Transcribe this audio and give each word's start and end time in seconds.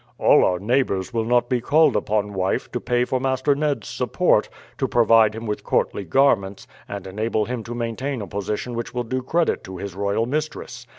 "All 0.17 0.43
our 0.43 0.57
neighbours 0.57 1.13
will 1.13 1.25
not 1.25 1.47
be 1.47 1.61
called 1.61 1.95
upon, 1.95 2.33
wife, 2.33 2.71
to 2.71 2.79
pay 2.81 3.05
for 3.05 3.19
Master 3.19 3.53
Ned's 3.53 3.87
support, 3.87 4.49
to 4.79 4.87
provide 4.87 5.35
him 5.35 5.45
with 5.45 5.63
courtly 5.63 6.05
garments, 6.05 6.65
and 6.89 7.05
enable 7.05 7.45
him 7.45 7.61
to 7.65 7.75
maintain 7.75 8.19
a 8.19 8.25
position 8.27 8.73
which 8.73 8.95
will 8.95 9.03
do 9.03 9.21
credit 9.21 9.63
to 9.65 9.77
his 9.77 9.93
royal 9.93 10.25
mistress. 10.25 10.87